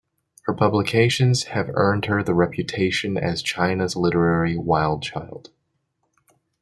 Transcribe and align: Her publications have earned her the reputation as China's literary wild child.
Her 0.45 0.53
publications 0.55 1.43
have 1.43 1.69
earned 1.75 2.05
her 2.05 2.23
the 2.23 2.33
reputation 2.33 3.17
as 3.19 3.43
China's 3.43 3.95
literary 3.95 4.57
wild 4.57 5.03
child. 5.03 5.51